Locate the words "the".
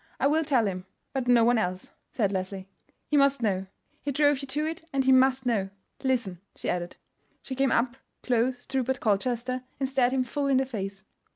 10.57-10.65